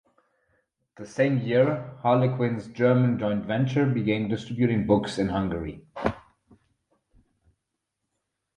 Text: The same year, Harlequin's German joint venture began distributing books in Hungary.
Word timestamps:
The 0.95 1.05
same 1.05 1.37
year, 1.37 1.95
Harlequin's 2.01 2.65
German 2.67 3.19
joint 3.19 3.45
venture 3.45 3.85
began 3.85 4.29
distributing 4.29 4.87
books 4.87 5.19
in 5.19 5.29
Hungary. 5.29 5.85